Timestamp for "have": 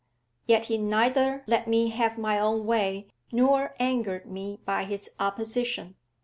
1.89-2.17